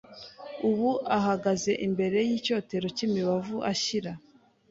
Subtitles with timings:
[0.69, 4.11] Ubu ahagaze imbere y'icyotero cy'imibavu ashyira